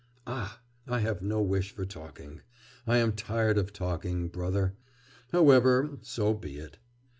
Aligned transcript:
'Ah! 0.25 0.59
I 0.87 1.01
have 1.01 1.21
no 1.21 1.43
wish 1.43 1.69
for 1.73 1.85
talking. 1.85 2.41
I 2.87 2.97
am 2.97 3.11
tired 3.13 3.59
of 3.59 3.71
talking, 3.71 4.29
brother.... 4.29 4.73
However, 5.31 5.99
so 6.01 6.33
be 6.33 6.57
it. 6.57 6.79